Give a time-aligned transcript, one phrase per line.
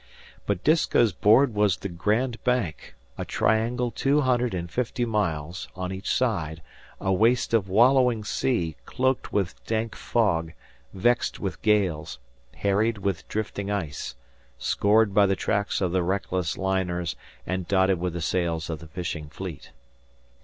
[0.47, 5.91] But Disko's board was the Grand Bank a triangle two hundred and fifty miles on
[5.91, 6.63] each side
[6.99, 10.53] a waste of wallowing sea, cloaked with dank fog,
[10.91, 12.17] vexed with gales,
[12.55, 14.15] harried with drifting ice,
[14.57, 17.15] scored by the tracks of the reckless liners,
[17.45, 19.71] and dotted with the sails of the fishing fleet.